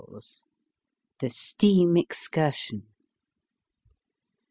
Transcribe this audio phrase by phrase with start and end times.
[1.19, 2.87] THE STEAM EXCURSION.